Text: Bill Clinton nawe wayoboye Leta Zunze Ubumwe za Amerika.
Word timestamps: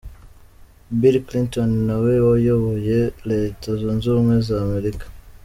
Bill 0.99 1.17
Clinton 1.27 1.71
nawe 1.87 2.13
wayoboye 2.27 2.97
Leta 3.29 3.67
Zunze 3.79 4.05
Ubumwe 4.09 4.35
za 4.47 4.55
Amerika. 4.65 5.05